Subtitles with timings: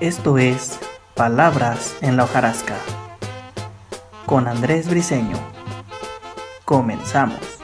[0.00, 0.78] Esto es
[1.16, 2.76] Palabras en la hojarasca
[4.26, 5.36] con Andrés Briseño.
[6.64, 7.57] Comenzamos.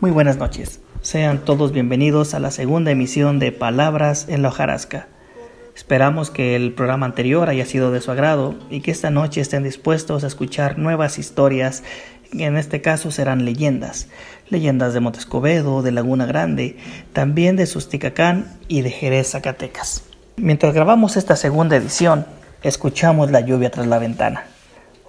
[0.00, 0.80] Muy buenas noches.
[1.02, 5.08] Sean todos bienvenidos a la segunda emisión de Palabras en la hojarasca.
[5.76, 9.62] Esperamos que el programa anterior haya sido de su agrado y que esta noche estén
[9.62, 11.82] dispuestos a escuchar nuevas historias,
[12.32, 14.08] que en este caso serán leyendas.
[14.48, 16.78] Leyendas de Montescobedo, de Laguna Grande,
[17.12, 20.04] también de Susticacán y de Jerez, Zacatecas.
[20.36, 22.24] Mientras grabamos esta segunda edición,
[22.62, 24.44] escuchamos la lluvia tras la ventana.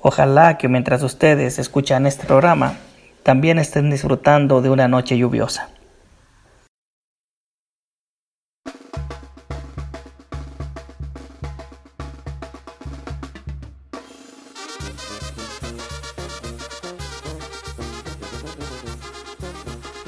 [0.02, 2.74] Ojalá que mientras ustedes escuchan este programa,
[3.24, 5.70] también estén disfrutando de una noche lluviosa.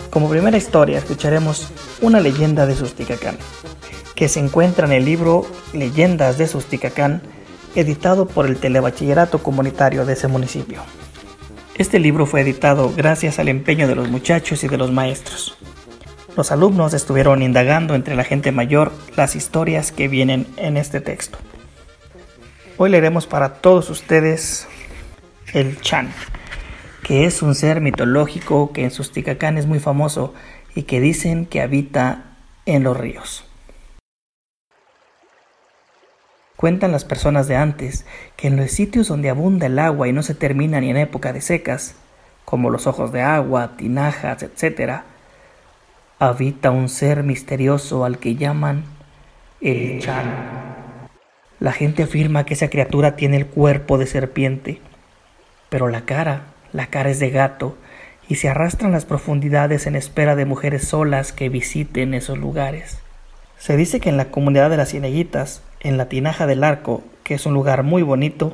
[0.09, 1.69] Como primera historia escucharemos
[2.02, 3.36] una leyenda de Susticacán,
[4.14, 7.23] que se encuentra en el libro Leyendas de Susticacán,
[7.73, 10.84] editado por el Telebachillerato Comunitario de ese municipio.
[11.75, 15.57] Este libro fue editado gracias al empeño de los muchachos y de los maestros.
[16.38, 21.39] Los alumnos estuvieron indagando entre la gente mayor las historias que vienen en este texto.
[22.77, 24.67] Hoy leeremos para todos ustedes
[25.53, 26.13] el Chan,
[27.01, 30.35] que es un ser mitológico que en Susticacán es muy famoso
[30.75, 32.35] y que dicen que habita
[32.67, 33.45] en los ríos.
[36.63, 38.06] Cuentan las personas de antes
[38.38, 41.34] que en los sitios donde abunda el agua y no se termina ni en época
[41.34, 41.96] de secas,
[42.46, 45.02] como los ojos de agua, tinajas, etc.,
[46.19, 48.85] habita un ser misterioso al que llaman
[49.59, 51.09] el Chan.
[51.59, 54.79] La gente afirma que esa criatura tiene el cuerpo de serpiente,
[55.68, 57.75] pero la cara, la cara es de gato,
[58.29, 63.00] y se arrastran las profundidades en espera de mujeres solas que visiten esos lugares.
[63.57, 67.35] Se dice que en la comunidad de las Cieneguitas, en la Tinaja del Arco, que
[67.35, 68.53] es un lugar muy bonito,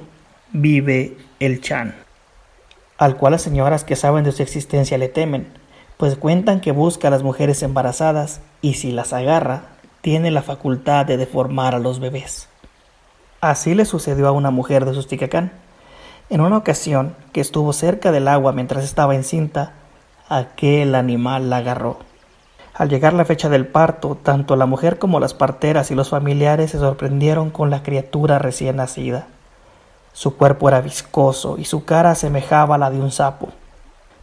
[0.51, 1.95] vive el Chan,
[2.97, 5.47] al cual las señoras que saben de su existencia le temen,
[5.97, 9.63] pues cuentan que busca a las mujeres embarazadas y si las agarra,
[10.01, 12.47] tiene la facultad de deformar a los bebés.
[13.41, 15.51] Así le sucedió a una mujer de Susticacán.
[16.29, 19.73] En una ocasión que estuvo cerca del agua mientras estaba encinta,
[20.29, 22.08] aquel animal la agarró.
[22.79, 26.71] Al llegar la fecha del parto, tanto la mujer como las parteras y los familiares
[26.71, 29.27] se sorprendieron con la criatura recién nacida.
[30.13, 33.49] Su cuerpo era viscoso y su cara asemejaba a la de un sapo.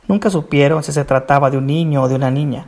[0.09, 2.65] Nunca supieron si se trataba de un niño o de una niña,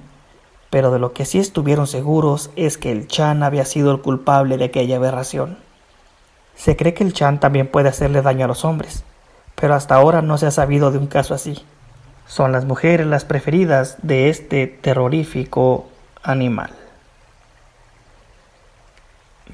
[0.69, 4.59] pero de lo que sí estuvieron seguros es que el Chan había sido el culpable
[4.59, 5.57] de aquella aberración.
[6.55, 9.05] Se cree que el Chan también puede hacerle daño a los hombres,
[9.55, 11.65] pero hasta ahora no se ha sabido de un caso así.
[12.29, 15.89] Son las mujeres las preferidas de este terrorífico
[16.23, 16.71] animal.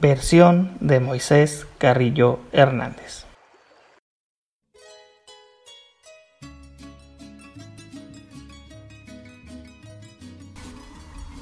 [0.01, 3.27] Versión de Moisés Carrillo Hernández.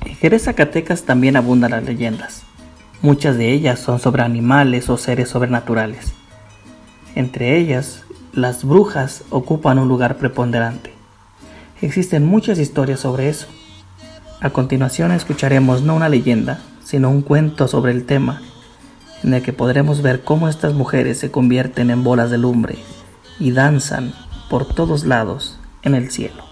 [0.04, 2.42] En Jerez Zacatecas también abundan las leyendas.
[3.00, 6.12] Muchas de ellas son sobre animales o seres sobrenaturales.
[7.14, 8.04] Entre ellas,
[8.34, 10.91] las brujas ocupan un lugar preponderante.
[11.82, 13.48] Existen muchas historias sobre eso.
[14.40, 18.40] A continuación escucharemos no una leyenda, sino un cuento sobre el tema,
[19.24, 22.78] en el que podremos ver cómo estas mujeres se convierten en bolas de lumbre
[23.40, 24.14] y danzan
[24.48, 26.51] por todos lados en el cielo.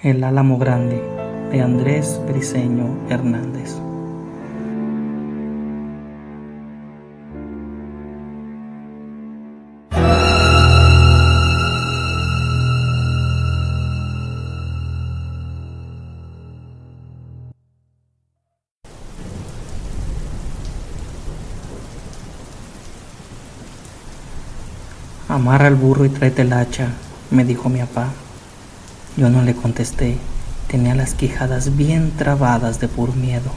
[0.00, 1.02] El Álamo Grande
[1.50, 3.74] de Andrés Briseño Hernández.
[25.28, 26.92] Amarra el burro y tráete el hacha,
[27.32, 28.12] me dijo mi papá.
[29.18, 30.16] Yo no le contesté,
[30.68, 33.50] tenía las quijadas bien trabadas de puro miedo.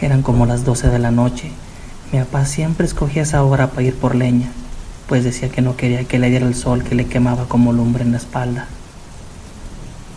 [0.00, 1.50] Eran como las doce de la noche.
[2.10, 4.48] Mi papá siempre escogía esa hora para ir por leña,
[5.06, 8.04] pues decía que no quería que le diera el sol que le quemaba como lumbre
[8.04, 8.68] en la espalda.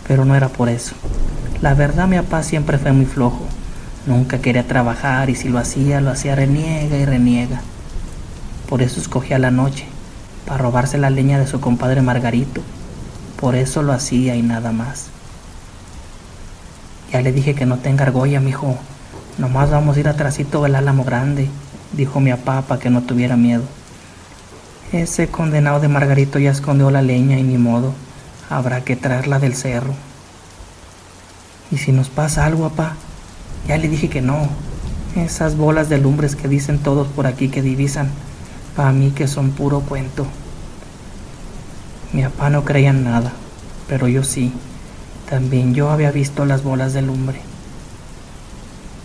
[0.06, 0.94] Pero no era por eso.
[1.60, 3.44] La verdad mi papá siempre fue muy flojo.
[4.06, 7.60] Nunca quería trabajar y si lo hacía, lo hacía reniega y reniega.
[8.66, 9.84] Por eso escogía la noche,
[10.46, 12.62] para robarse la leña de su compadre Margarito.
[13.40, 15.06] Por eso lo hacía y nada más.
[17.12, 18.76] Ya le dije que no tenga argolla, mijo,
[19.38, 21.48] Nomás vamos a ir atrásito del álamo grande,
[21.92, 23.62] dijo mi papá que no tuviera miedo.
[24.90, 27.94] Ese condenado de Margarito ya escondió la leña y ni modo,
[28.50, 29.94] habrá que traerla del cerro.
[31.70, 32.96] ¿Y si nos pasa algo, papá?
[33.68, 34.48] Ya le dije que no.
[35.14, 38.10] Esas bolas de lumbres que dicen todos por aquí que divisan,
[38.74, 40.26] para mí que son puro cuento.
[42.12, 43.32] Mi papá no creía en nada,
[43.86, 44.52] pero yo sí.
[45.28, 47.40] También yo había visto las bolas de lumbre.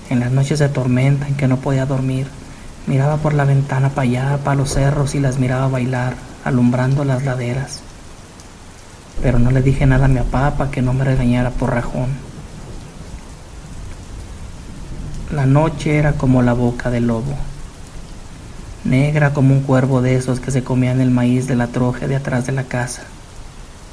[0.10, 2.28] En las noches de tormenta en que no podía dormir,
[2.88, 6.16] miraba por la ventana para allá, para los cerros y las miraba bailar,
[6.46, 7.82] alumbrando las laderas.
[9.22, 12.10] Pero no le dije nada a mi papá para que no me regañara por rajón.
[15.34, 17.36] La noche era como la boca del lobo,
[18.84, 22.16] negra como un cuervo de esos que se comían el maíz de la troje de
[22.16, 23.04] atrás de la casa.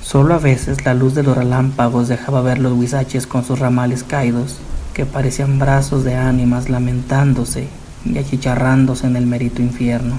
[0.02, 4.02] Solo a veces la luz de los relámpagos dejaba ver los huizaches con sus ramales
[4.02, 4.58] caídos
[4.94, 7.68] que parecían brazos de ánimas lamentándose
[8.04, 10.18] y achicharrándose en el merito infierno.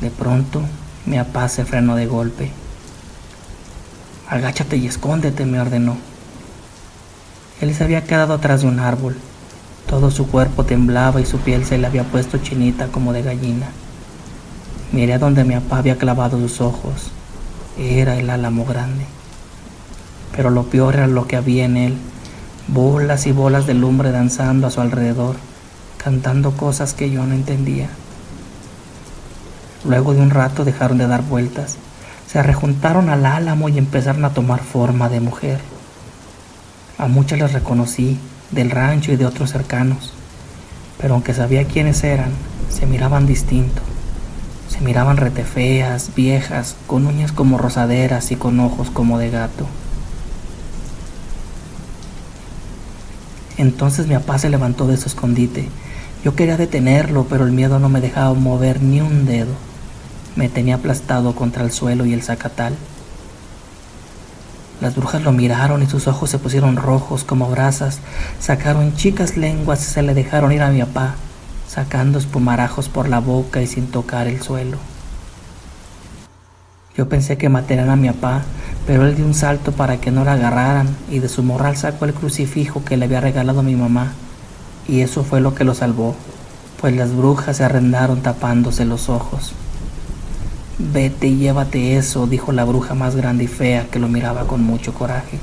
[0.00, 0.62] De pronto,
[1.06, 2.50] mi papá se frenó de golpe.
[4.28, 5.96] Agáchate y escóndete, me ordenó.
[7.60, 9.16] Él se había quedado atrás de un árbol.
[9.88, 13.68] Todo su cuerpo temblaba y su piel se le había puesto chinita como de gallina.
[14.92, 17.10] Miré a donde mi papá había clavado sus ojos.
[17.78, 19.06] Era el álamo grande.
[20.36, 21.98] Pero lo peor era lo que había en él
[22.68, 25.36] bolas y bolas de lumbre danzando a su alrededor,
[25.96, 27.88] cantando cosas que yo no entendía.
[29.84, 31.78] Luego de un rato dejaron de dar vueltas,
[32.26, 35.60] se rejuntaron al álamo y empezaron a tomar forma de mujer.
[36.98, 38.18] A muchas las reconocí,
[38.50, 40.12] del rancho y de otros cercanos,
[40.98, 42.30] pero aunque sabía quiénes eran,
[42.68, 43.82] se miraban distinto.
[44.68, 49.66] Se miraban retefeas, viejas, con uñas como rosaderas y con ojos como de gato.
[53.56, 55.68] Entonces mi papá se levantó de su escondite.
[56.24, 59.52] Yo quería detenerlo, pero el miedo no me dejaba mover ni un dedo.
[60.36, 62.74] Me tenía aplastado contra el suelo y el zacatal.
[64.80, 67.98] Las brujas lo miraron y sus ojos se pusieron rojos como brasas.
[68.38, 71.16] Sacaron chicas lenguas y se le dejaron ir a mi papá,
[71.66, 74.78] sacando espumarajos por la boca y sin tocar el suelo.
[76.96, 78.42] Yo pensé que matarían a mi papá,
[78.86, 82.04] pero él dio un salto para que no la agarraran y de su morral sacó
[82.04, 84.12] el crucifijo que le había regalado mi mamá.
[84.86, 86.14] Y eso fue lo que lo salvó,
[86.80, 89.54] pues las brujas se arrendaron tapándose los ojos.
[90.80, 94.62] Vete y llévate eso, dijo la bruja más grande y fea que lo miraba con
[94.62, 95.40] mucho coraje.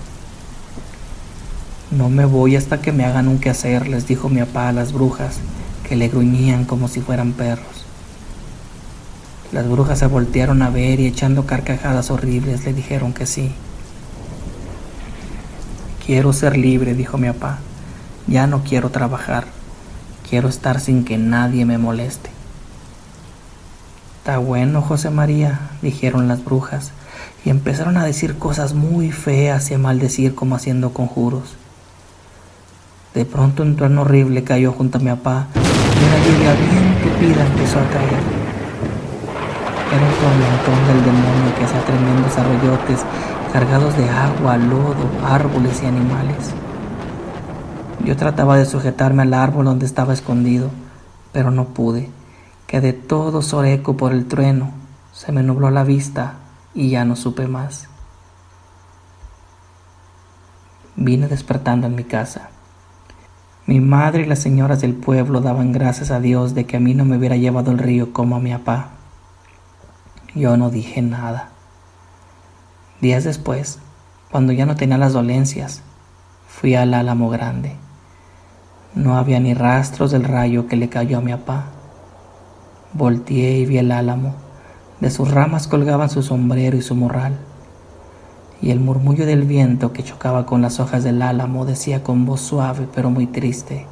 [1.92, 4.94] No me voy hasta que me hagan un quehacer, les dijo mi papá a las
[4.94, 5.40] brujas,
[5.88, 7.86] que le gruñían como si fueran perros.
[9.52, 13.52] Las brujas se voltearon a ver y echando carcajadas horribles le dijeron que sí.
[16.06, 17.60] Quiero ser libre, dijo mi papá.
[18.28, 19.46] Ya no quiero trabajar.
[20.30, 22.35] Quiero estar sin que nadie me moleste.
[24.26, 26.94] Está bueno, José María, dijeron las brujas,
[27.46, 31.54] y empezaron a decir cosas muy feas y a maldecir como haciendo conjuros.
[33.14, 37.46] De pronto un trueno horrible cayó junto a mi papá y una lluvia bien tupida
[37.46, 38.24] empezó a caer.
[39.94, 43.06] Era un tormentón del demonio que hacía tremendos arroyotes
[43.54, 46.50] cargados de agua, lodo, árboles y animales.
[48.04, 50.72] Yo trataba de sujetarme al árbol donde estaba escondido,
[51.32, 52.10] pero no pude.
[52.68, 54.72] Quedé todo soreco por el trueno,
[55.14, 56.36] se me nubló la vista
[56.74, 57.88] y ya no supe más.
[60.96, 62.50] Vine despertando en mi casa.
[63.68, 66.94] Mi madre y las señoras del pueblo daban gracias a Dios de que a mí
[66.94, 68.90] no me hubiera llevado el río como a mi papá.
[70.34, 71.50] Yo no dije nada.
[73.02, 73.80] Días después,
[74.32, 75.82] cuando ya no tenía las dolencias,
[76.48, 77.76] fui al álamo grande.
[78.96, 81.66] No había ni rastros del rayo que le cayó a mi papá.
[82.98, 84.34] Volteé y vi el álamo.
[85.02, 87.38] De sus ramas colgaban su sombrero y su morral.
[88.62, 92.40] Y el murmullo del viento que chocaba con las hojas del álamo decía con voz
[92.40, 93.86] suave pero muy triste,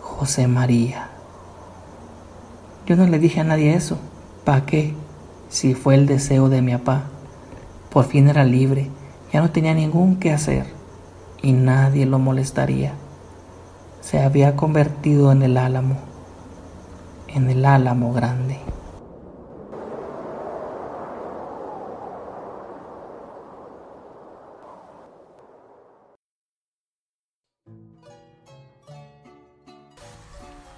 [0.00, 1.10] José María.
[2.86, 3.98] Yo no le dije a nadie eso.
[4.44, 4.94] ¿Para qué?
[5.48, 7.06] Si fue el deseo de mi papá.
[7.90, 8.88] Por fin era libre,
[9.32, 10.66] ya no tenía ningún que hacer
[11.42, 12.92] y nadie lo molestaría.
[14.00, 15.96] Se había convertido en el álamo,
[17.36, 18.58] en el álamo grande.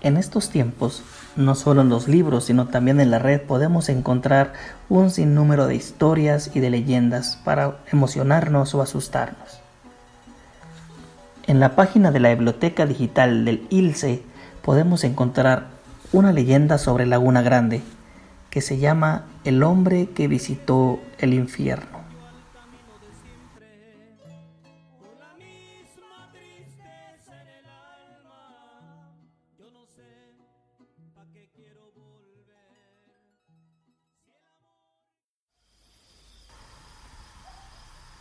[0.00, 1.04] En estos tiempos,
[1.36, 4.52] no solo en los libros, sino también en la red podemos encontrar
[4.88, 9.60] un sinnúmero de historias y de leyendas para emocionarnos o asustarnos.
[11.46, 14.22] En la página de la biblioteca digital del ILSE
[14.62, 15.77] podemos encontrar
[16.12, 17.82] una leyenda sobre Laguna Grande
[18.50, 21.98] que se llama El hombre que visitó el infierno.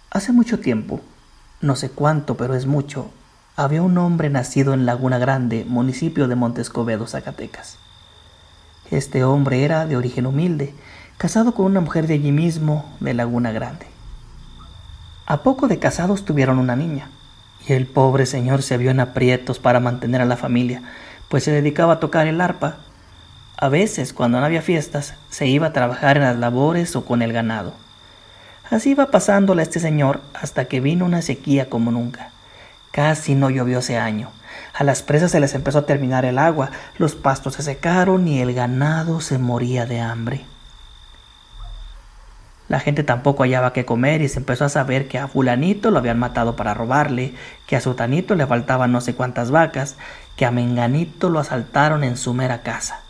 [0.10, 1.00] Hace mucho tiempo,
[1.62, 3.12] no sé cuánto, pero es mucho,
[3.58, 7.78] había un hombre nacido en Laguna Grande, municipio de Montescobedo, Zacatecas.
[8.92, 10.76] Este hombre era de origen humilde,
[11.18, 13.88] casado con una mujer de allí mismo, de Laguna Grande.
[15.26, 17.10] A poco de casados tuvieron una niña,
[17.68, 20.84] y el pobre señor se vio en aprietos para mantener a la familia,
[21.28, 22.78] pues se dedicaba a tocar el arpa.
[23.58, 27.24] A veces, cuando no había fiestas, se iba a trabajar en las labores o con
[27.24, 27.74] el ganado.
[28.70, 32.37] Así iba pasándole a este señor hasta que vino una sequía como nunca.
[32.92, 34.32] Casi no llovió ese año.
[34.74, 38.42] A las presas se les empezó a terminar el agua, los pastos se secaron y
[38.42, 40.46] el ganado se moría de hambre.
[42.68, 46.00] La gente tampoco hallaba qué comer y se empezó a saber que a fulanito lo
[46.00, 47.34] habían matado para robarle,
[47.66, 49.96] que a sutanito le faltaban no sé cuántas vacas,
[50.36, 53.02] que a menganito lo asaltaron en su mera casa.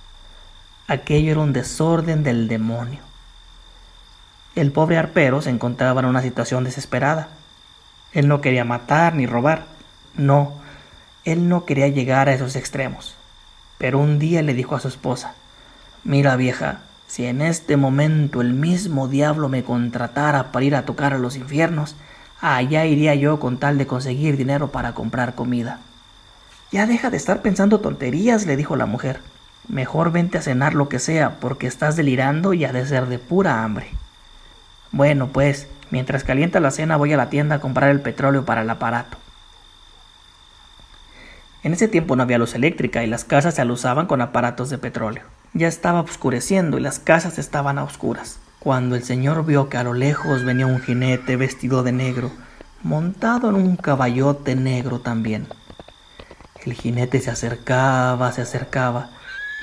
[0.87, 2.99] Aquello era un desorden del demonio.
[4.55, 7.29] El pobre arpero se encontraba en una situación desesperada.
[8.13, 9.65] Él no quería matar ni robar.
[10.15, 10.53] No,
[11.25, 13.15] él no quería llegar a esos extremos.
[13.77, 15.35] Pero un día le dijo a su esposa,
[16.03, 21.13] Mira vieja, si en este momento el mismo diablo me contratara para ir a tocar
[21.13, 21.95] a los infiernos,
[22.41, 25.79] allá iría yo con tal de conseguir dinero para comprar comida.
[26.71, 29.21] Ya deja de estar pensando tonterías, le dijo la mujer.
[29.67, 33.19] Mejor vente a cenar lo que sea, porque estás delirando y ha de ser de
[33.19, 33.89] pura hambre.
[34.91, 38.61] Bueno, pues, mientras calienta la cena voy a la tienda a comprar el petróleo para
[38.61, 39.17] el aparato.
[41.63, 44.77] En ese tiempo no había luz eléctrica y las casas se alusaban con aparatos de
[44.77, 45.23] petróleo.
[45.53, 49.83] Ya estaba oscureciendo y las casas estaban a oscuras, cuando el señor vio que a
[49.83, 52.31] lo lejos venía un jinete vestido de negro,
[52.83, 55.47] montado en un caballote negro también.
[56.63, 59.09] El jinete se acercaba, se acercaba,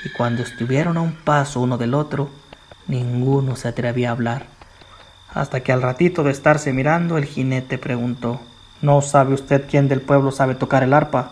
[0.03, 2.29] y cuando estuvieron a un paso uno del otro,
[2.87, 4.54] ninguno se atrevía a hablar
[5.35, 8.39] hasta que al ratito de estarse mirando el jinete preguntó
[8.81, 11.31] ¿No sabe usted quién del pueblo sabe tocar el arpa?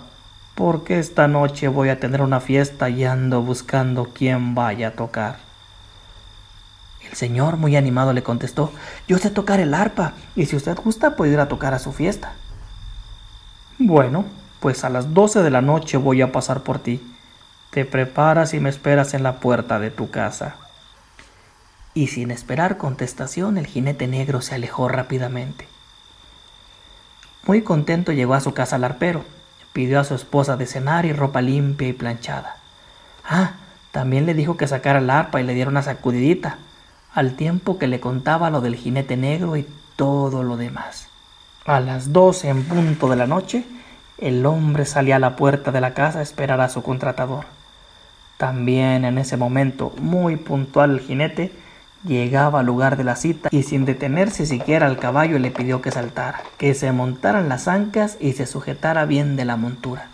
[0.56, 5.38] Porque esta noche voy a tener una fiesta y ando buscando quién vaya a tocar.
[7.10, 8.72] El señor, muy animado, le contestó
[9.08, 11.92] Yo sé tocar el arpa, y si usted gusta puede ir a tocar a su
[11.92, 12.34] fiesta.
[13.78, 14.26] Bueno,
[14.60, 17.02] pues a las doce de la noche voy a pasar por ti.
[17.72, 20.56] Te preparas y me esperas en la puerta de tu casa
[21.94, 25.68] y sin esperar contestación el jinete negro se alejó rápidamente.
[27.46, 29.24] Muy contento llegó a su casa al arpero,
[29.74, 32.58] pidió a su esposa de cenar y ropa limpia y planchada.
[33.28, 33.54] Ah,
[33.92, 36.58] también le dijo que sacara la arpa y le diera una sacudidita,
[37.14, 41.10] al tiempo que le contaba lo del jinete negro y todo lo demás.
[41.66, 43.66] A las doce en punto de la noche,
[44.18, 47.46] el hombre salía a la puerta de la casa a esperar a su contratador.
[48.38, 51.52] También en ese momento, muy puntual el jinete,
[52.06, 55.92] Llegaba al lugar de la cita y sin detenerse siquiera al caballo le pidió que
[55.92, 60.10] saltara, que se montaran las ancas y se sujetara bien de la montura.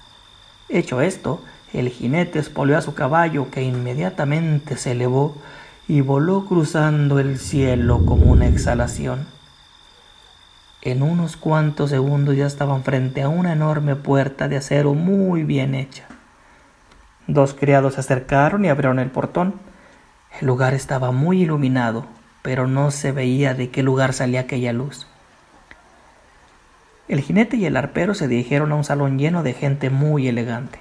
[0.70, 1.42] Hecho esto,
[1.74, 5.36] el jinete espoleó a su caballo que inmediatamente se elevó
[5.88, 9.26] y voló cruzando el cielo como una exhalación.
[10.82, 15.76] En unos cuantos segundos ya estaban frente a una enorme puerta de acero muy bien
[15.76, 16.06] hecha.
[17.28, 19.56] Dos criados se acercaron y abrieron el portón.
[20.40, 22.06] El lugar estaba muy iluminado,
[22.42, 25.08] pero no se veía de qué lugar salía aquella luz.
[27.08, 30.80] El jinete y el arpero se dirigieron a un salón lleno de gente muy elegante.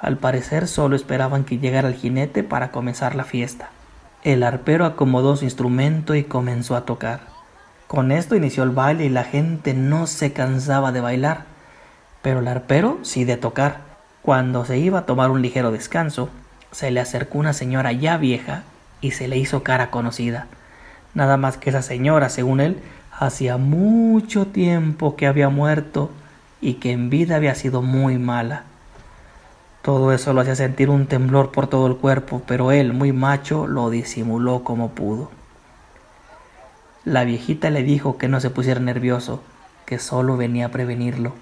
[0.00, 3.68] Al parecer solo esperaban que llegara el jinete para comenzar la fiesta.
[4.24, 7.20] El arpero acomodó su instrumento y comenzó a tocar.
[7.86, 11.44] Con esto inició el baile y la gente no se cansaba de bailar,
[12.22, 13.80] pero el arpero sí de tocar.
[14.22, 16.30] Cuando se iba a tomar un ligero descanso,
[16.72, 18.64] se le acercó una señora ya vieja
[19.00, 20.46] y se le hizo cara conocida.
[21.14, 22.80] Nada más que esa señora, según él,
[23.12, 26.10] hacía mucho tiempo que había muerto
[26.60, 28.64] y que en vida había sido muy mala.
[29.82, 33.66] Todo eso lo hacía sentir un temblor por todo el cuerpo, pero él, muy macho,
[33.66, 35.30] lo disimuló como pudo.
[37.04, 39.42] La viejita le dijo que no se pusiera nervioso,
[39.86, 41.32] que solo venía a prevenirlo.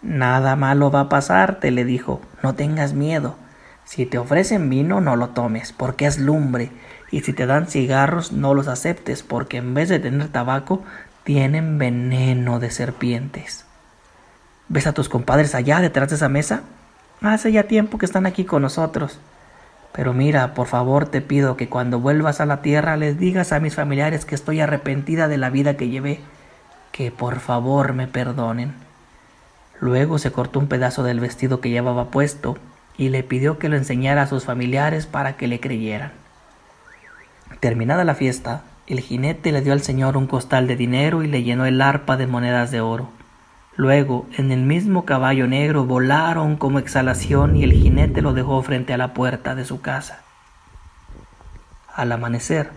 [0.00, 3.34] Nada malo va a pasarte, le dijo, no tengas miedo.
[3.90, 6.70] Si te ofrecen vino, no lo tomes, porque es lumbre,
[7.10, 10.84] y si te dan cigarros, no los aceptes, porque en vez de tener tabaco,
[11.24, 13.64] tienen veneno de serpientes.
[14.68, 16.62] ¿Ves a tus compadres allá detrás de esa mesa?
[17.20, 19.18] Hace ya tiempo que están aquí con nosotros.
[19.90, 23.58] Pero mira, por favor te pido que cuando vuelvas a la tierra les digas a
[23.58, 26.20] mis familiares que estoy arrepentida de la vida que llevé,
[26.92, 28.72] que por favor me perdonen.
[29.80, 32.56] Luego se cortó un pedazo del vestido que llevaba puesto
[33.00, 36.12] y le pidió que lo enseñara a sus familiares para que le creyeran.
[37.58, 41.42] Terminada la fiesta, el jinete le dio al señor un costal de dinero y le
[41.42, 43.08] llenó el arpa de monedas de oro.
[43.74, 48.92] Luego, en el mismo caballo negro volaron como exhalación y el jinete lo dejó frente
[48.92, 50.20] a la puerta de su casa.
[51.94, 52.68] Al amanecer,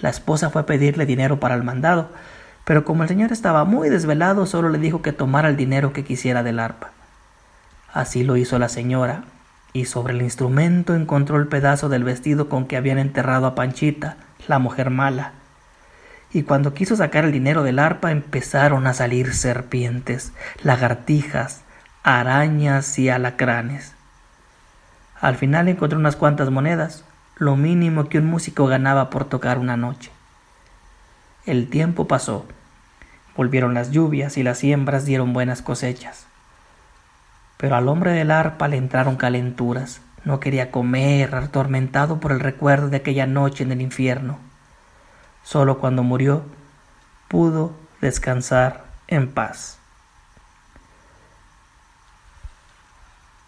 [0.00, 2.08] la esposa fue a pedirle dinero para el mandado,
[2.64, 6.02] pero como el señor estaba muy desvelado, solo le dijo que tomara el dinero que
[6.02, 6.92] quisiera del arpa.
[7.92, 9.24] Así lo hizo la señora,
[9.76, 14.16] y sobre el instrumento encontró el pedazo del vestido con que habían enterrado a Panchita,
[14.48, 15.32] la mujer mala.
[16.32, 21.60] Y cuando quiso sacar el dinero del arpa empezaron a salir serpientes, lagartijas,
[22.02, 23.92] arañas y alacranes.
[25.20, 27.04] Al final encontró unas cuantas monedas,
[27.36, 30.10] lo mínimo que un músico ganaba por tocar una noche.
[31.44, 32.46] El tiempo pasó.
[33.36, 36.26] Volvieron las lluvias y las siembras dieron buenas cosechas.
[37.56, 40.00] Pero al hombre del arpa le entraron calenturas.
[40.24, 44.38] No quería comer, atormentado por el recuerdo de aquella noche en el infierno.
[45.42, 46.44] Solo cuando murió
[47.28, 49.78] pudo descansar en paz.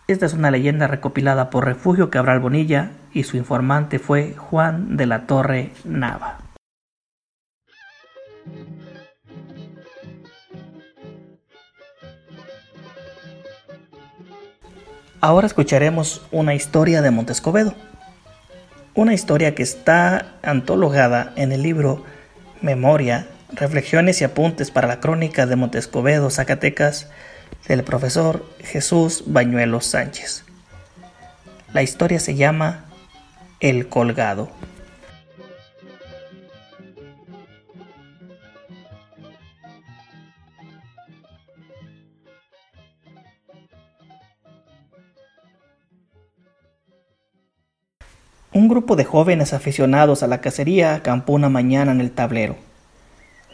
[0.07, 5.05] Esta es una leyenda recopilada por Refugio Cabral Bonilla y su informante fue Juan de
[5.05, 6.39] la Torre Nava.
[15.21, 17.75] Ahora escucharemos una historia de Montescobedo.
[18.95, 22.05] Una historia que está antologada en el libro
[22.61, 27.09] Memoria, Reflexiones y Apuntes para la Crónica de Montescobedo, Zacatecas,
[27.67, 30.45] del profesor Jesús Bañuelos Sánchez.
[31.73, 32.85] La historia se llama
[33.59, 34.49] El Colgado.
[48.89, 52.57] Grupo de jóvenes aficionados a la cacería acampó una mañana en el tablero.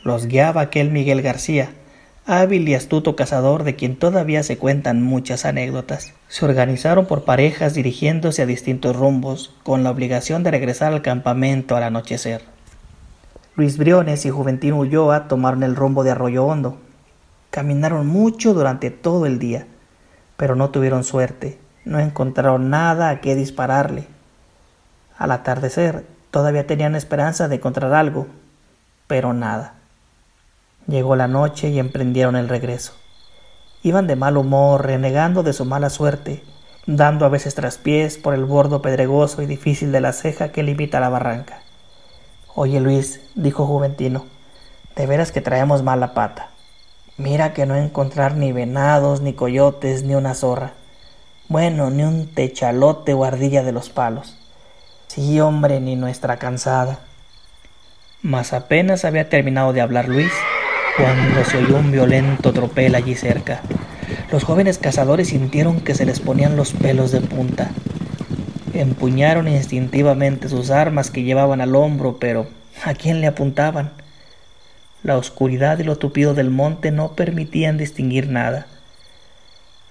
[0.05, 1.71] Los guiaba aquel Miguel García,
[2.25, 6.13] hábil y astuto cazador de quien todavía se cuentan muchas anécdotas.
[6.29, 11.75] Se organizaron por parejas dirigiéndose a distintos rumbos, con la obligación de regresar al campamento
[11.75, 12.43] al anochecer.
[13.57, 16.79] Luis Briones y Juventino Ulloa tomaron el rumbo de Arroyo Hondo.
[17.51, 19.67] Caminaron mucho durante todo el día,
[20.37, 24.14] pero no tuvieron suerte, no encontraron nada a qué dispararle.
[25.17, 28.27] Al atardecer todavía tenían esperanza de encontrar algo,
[29.07, 29.75] pero nada.
[30.87, 32.93] Llegó la noche y emprendieron el regreso.
[33.83, 36.43] Iban de mal humor, renegando de su mala suerte,
[36.87, 41.01] dando a veces traspiés por el bordo pedregoso y difícil de la ceja que limita
[41.01, 41.61] la barranca.
[42.55, 44.27] Oye Luis, dijo Juventino,
[44.97, 46.51] de veras que traemos mala pata.
[47.17, 50.73] Mira que no encontrar ni venados, ni coyotes, ni una zorra.
[51.49, 54.37] Bueno, ni un techalote o ardilla de los palos.
[55.15, 56.99] Sí, hombre, ni nuestra cansada.
[58.21, 60.33] Mas apenas había terminado de hablar Luis
[60.97, 63.61] cuando se oyó un violento tropel allí cerca.
[64.33, 67.71] Los jóvenes cazadores sintieron que se les ponían los pelos de punta.
[68.73, 72.49] Empuñaron instintivamente sus armas que llevaban al hombro, pero
[72.85, 73.93] ¿a quién le apuntaban?
[75.05, 78.67] La oscuridad y lo tupido del monte no permitían distinguir nada.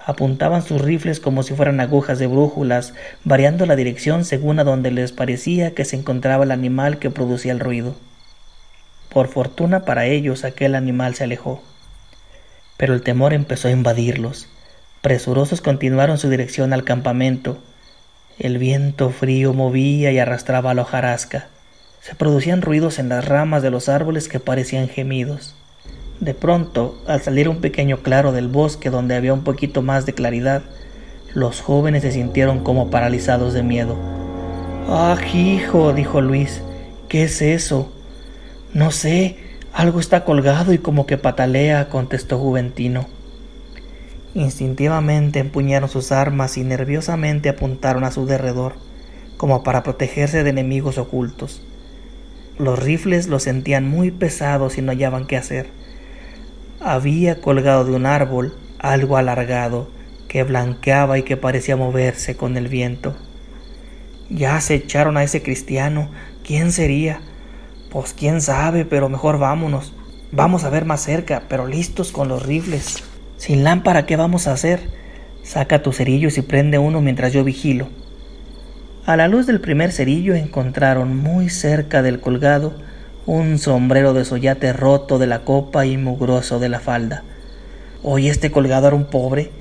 [0.06, 4.92] Apuntaban sus rifles como si fueran agujas de brújulas, variando la dirección según a donde
[4.92, 7.96] les parecía que se encontraba el animal que producía el ruido.
[9.10, 11.64] Por fortuna para ellos aquel animal se alejó.
[12.76, 14.50] Pero el temor empezó a invadirlos.
[15.02, 17.60] Presurosos continuaron su dirección al campamento.
[18.40, 21.48] El viento frío movía y arrastraba la hojarasca.
[22.02, 25.56] Se producían ruidos en las ramas de los árboles que parecían gemidos.
[26.24, 30.14] De pronto, al salir un pequeño claro del bosque donde había un poquito más de
[30.14, 30.64] claridad,
[31.34, 33.98] los jóvenes se sintieron como paralizados de miedo.
[34.88, 36.62] Ah, hijo, dijo Luis,
[37.10, 37.92] ¿qué es eso?
[38.74, 39.36] No sé,
[39.74, 43.06] algo está colgado y como que patalea, contestó Juventino.
[44.34, 48.76] Instintivamente empuñaron sus armas y nerviosamente apuntaron a su derredor,
[49.36, 51.62] como para protegerse de enemigos ocultos.
[52.58, 55.84] Los rifles los sentían muy pesados y no hallaban qué hacer.
[56.86, 59.90] Había colgado de un árbol algo alargado
[60.28, 63.16] que blanqueaba y que parecía moverse con el viento.
[64.30, 66.10] Ya se echaron a ese cristiano.
[66.44, 67.22] ¿Quién sería?
[67.90, 69.96] Pues quién sabe, pero mejor vámonos.
[70.34, 73.02] Vamos a ver más cerca, pero listos con los rifles.
[73.38, 74.82] Sin lámpara, ¿qué vamos a hacer?
[75.42, 77.88] Saca tus cerillos y prende uno mientras yo vigilo.
[79.06, 82.74] A la luz del primer cerillo encontraron muy cerca del colgado
[83.26, 87.24] un sombrero de soyate roto de la copa y mugroso de la falda.
[88.04, 89.52] Oye, este colgado era un pobre.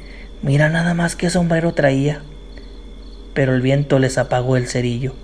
[0.43, 2.23] Mira nada más qué sombrero traía.
[3.35, 5.15] Pero el viento les apagó el cerillo.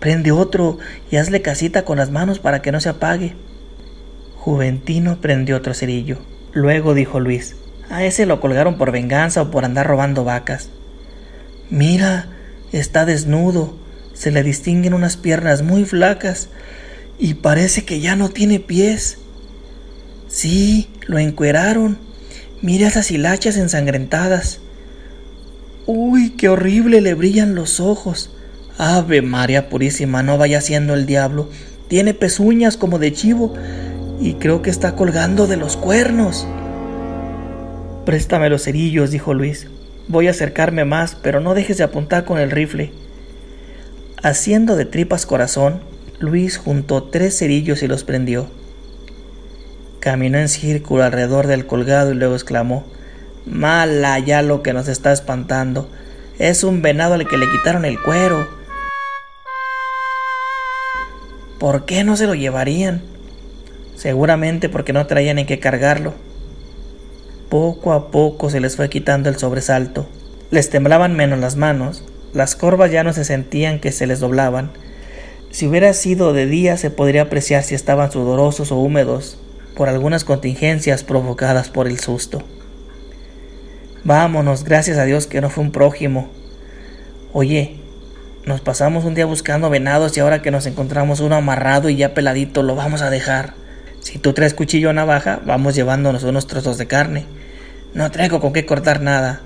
[0.00, 0.78] Prende otro
[1.10, 3.34] y hazle casita con las manos para que no se apague.
[4.36, 6.18] Juventino prendió otro cerillo.
[6.52, 7.56] Luego dijo Luis,
[7.88, 10.70] a ese lo colgaron por venganza o por andar robando vacas.
[11.70, 12.30] Mira,
[12.72, 13.74] Está desnudo,
[14.12, 16.48] se le distinguen unas piernas muy flacas
[17.18, 19.18] y parece que ya no tiene pies.
[20.28, 21.98] Sí, lo encueraron.
[22.62, 24.60] Mira esas hilachas ensangrentadas.
[25.86, 28.30] Uy, qué horrible le brillan los ojos.
[28.78, 31.48] Ave María Purísima, no vaya siendo el diablo.
[31.88, 33.54] Tiene pezuñas como de chivo
[34.20, 36.46] y creo que está colgando de los cuernos.
[38.04, 39.68] Préstame los cerillos, dijo Luis.
[40.08, 42.92] Voy a acercarme más, pero no dejes de apuntar con el rifle.
[44.22, 45.80] Haciendo de tripas corazón,
[46.18, 48.48] Luis juntó tres cerillos y los prendió.
[50.00, 52.86] Caminó en círculo alrededor del colgado y luego exclamó
[53.44, 55.88] Mala ya lo que nos está espantando.
[56.38, 58.48] Es un venado al que le quitaron el cuero.
[61.58, 63.02] ¿Por qué no se lo llevarían?
[63.94, 66.14] Seguramente porque no traían en qué cargarlo.
[67.48, 70.08] Poco a poco se les fue quitando el sobresalto.
[70.50, 74.72] Les temblaban menos las manos, las corvas ya no se sentían que se les doblaban.
[75.56, 79.38] Si hubiera sido de día se podría apreciar si estaban sudorosos o húmedos
[79.74, 82.42] por algunas contingencias provocadas por el susto.
[84.04, 86.28] Vámonos, gracias a Dios que no fue un prójimo.
[87.32, 87.80] Oye,
[88.44, 92.12] nos pasamos un día buscando venados y ahora que nos encontramos uno amarrado y ya
[92.12, 93.54] peladito lo vamos a dejar.
[94.00, 97.24] Si tú traes cuchillo o navaja, vamos llevándonos unos trozos de carne.
[97.94, 99.40] No traigo con qué cortar nada.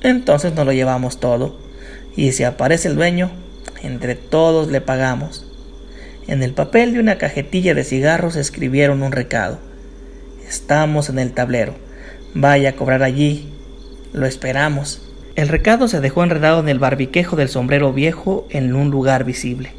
[0.00, 1.58] Entonces nos lo llevamos todo.
[2.14, 3.32] Y si aparece el dueño,
[3.84, 5.46] entre todos le pagamos.
[6.26, 9.58] En el papel de una cajetilla de cigarros escribieron un recado.
[10.48, 11.74] Estamos en el tablero.
[12.34, 13.52] Vaya a cobrar allí.
[14.12, 15.02] Lo esperamos.
[15.36, 19.72] El recado se dejó enredado en el barbiquejo del sombrero viejo en un lugar visible.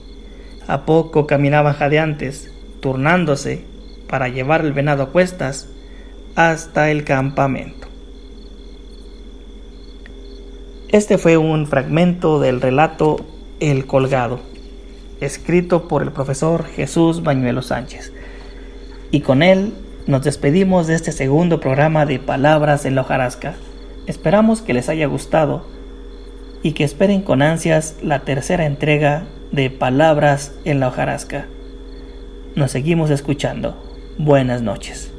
[0.67, 3.63] A poco caminaban jadeantes, turnándose
[4.07, 5.67] para llevar el venado a cuestas
[6.35, 7.87] hasta el campamento.
[10.89, 13.25] Este fue un fragmento del relato
[13.61, 14.41] El colgado,
[15.21, 18.11] escrito por el profesor Jesús Bañuelo Sánchez.
[19.11, 19.73] Y con él
[20.07, 23.55] nos despedimos de este segundo programa de Palabras en la hojarasca.
[24.07, 25.65] Esperamos que les haya gustado
[26.63, 31.47] y que esperen con ansias la tercera entrega de Palabras en la hojarasca.
[32.55, 33.81] Nos seguimos escuchando.
[34.17, 35.14] Buenas noches.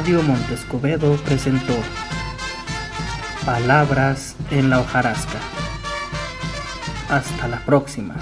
[0.00, 1.74] Radio Montescobedo presentó
[3.44, 5.38] Palabras en la hojarasca.
[7.10, 8.14] Hasta la próxima.